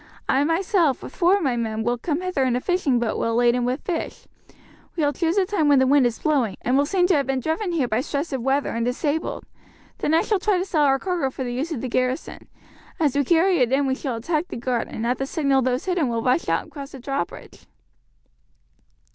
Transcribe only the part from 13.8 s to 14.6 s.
we shall attack the